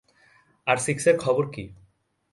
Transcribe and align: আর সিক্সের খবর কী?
আর 0.67 0.77
সিক্সের 0.77 1.15
খবর 1.17 1.45
কী? 1.51 1.63